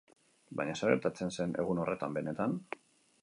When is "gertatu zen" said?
0.93-1.53